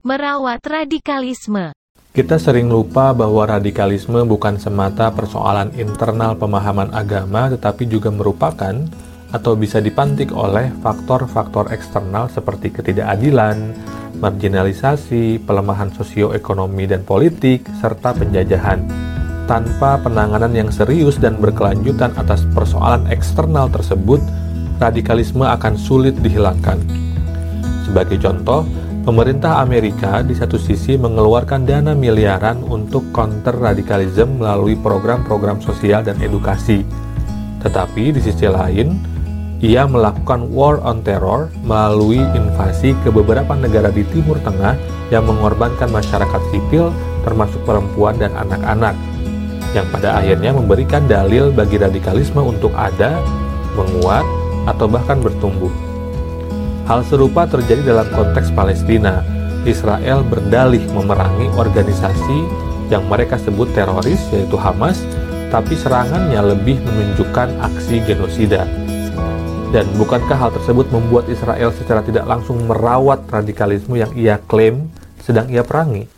[0.00, 1.76] Merawat radikalisme.
[2.16, 8.72] Kita sering lupa bahwa radikalisme bukan semata persoalan internal pemahaman agama, tetapi juga merupakan
[9.28, 13.76] atau bisa dipantik oleh faktor-faktor eksternal seperti ketidakadilan,
[14.16, 18.80] marginalisasi, pelemahan sosioekonomi dan politik, serta penjajahan.
[19.44, 24.24] Tanpa penanganan yang serius dan berkelanjutan atas persoalan eksternal tersebut,
[24.80, 26.80] radikalisme akan sulit dihilangkan.
[27.84, 28.64] Sebagai contoh,
[29.00, 36.20] Pemerintah Amerika di satu sisi mengeluarkan dana miliaran untuk counter radikalisme melalui program-program sosial dan
[36.20, 36.84] edukasi.
[37.64, 39.00] Tetapi di sisi lain,
[39.64, 44.76] ia melakukan war on terror melalui invasi ke beberapa negara di Timur Tengah
[45.08, 46.92] yang mengorbankan masyarakat sipil
[47.24, 48.92] termasuk perempuan dan anak-anak
[49.72, 53.16] yang pada akhirnya memberikan dalil bagi radikalisme untuk ada,
[53.80, 54.28] menguat,
[54.68, 55.89] atau bahkan bertumbuh.
[56.90, 59.22] Hal serupa terjadi dalam konteks Palestina.
[59.62, 62.38] Israel berdalih memerangi organisasi
[62.90, 64.98] yang mereka sebut teroris, yaitu Hamas,
[65.54, 68.66] tapi serangannya lebih menunjukkan aksi genosida.
[69.70, 74.90] Dan bukankah hal tersebut membuat Israel secara tidak langsung merawat radikalisme yang ia klaim
[75.22, 76.10] sedang ia perangi?